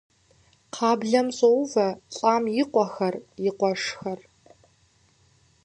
Кхъаблэм 0.71 1.27
щӏоувэ 1.37 1.87
лӏам 2.15 2.43
и 2.61 2.63
къуэхэр, 2.71 3.15
и 3.47 3.51
къуэшхэр. 3.59 4.19